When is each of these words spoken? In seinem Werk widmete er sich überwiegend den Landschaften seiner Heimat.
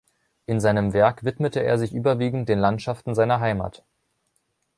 In 0.47 0.59
seinem 0.59 0.93
Werk 0.93 1.23
widmete 1.25 1.59
er 1.59 1.77
sich 1.77 1.93
überwiegend 1.93 2.49
den 2.49 2.57
Landschaften 2.57 3.13
seiner 3.13 3.39
Heimat. 3.39 3.83